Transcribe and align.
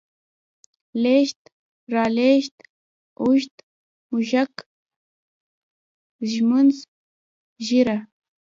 لېږد، 1.03 1.39
رالېږد، 1.93 2.55
اوږد، 3.21 3.55
موږک، 4.09 4.53
ږمنځ، 6.29 6.75
ږيره 7.65 7.97